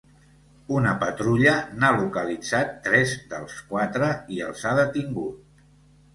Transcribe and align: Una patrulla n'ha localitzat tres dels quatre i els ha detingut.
Una 0.77 0.93
patrulla 1.03 1.53
n'ha 1.83 1.91
localitzat 1.97 2.73
tres 2.89 3.15
dels 3.35 3.61
quatre 3.75 4.09
i 4.39 4.43
els 4.49 4.67
ha 4.67 4.75
detingut. 4.83 5.63